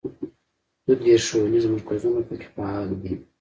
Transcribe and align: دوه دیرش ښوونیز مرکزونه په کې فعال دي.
دوه 0.85 0.95
دیرش 1.01 1.23
ښوونیز 1.31 1.65
مرکزونه 1.73 2.21
په 2.27 2.33
کې 2.39 2.47
فعال 2.55 2.89
دي. 3.01 3.13